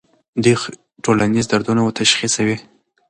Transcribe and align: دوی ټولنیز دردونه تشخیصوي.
دوی 0.43 0.55
ټولنیز 1.03 1.45
دردونه 1.49 1.81
تشخیصوي. 1.99 2.57